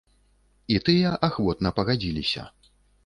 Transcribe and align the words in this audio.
І 0.75 0.79
тыя 0.87 1.11
ахвотна 1.27 1.73
пагадзіліся. 1.81 2.49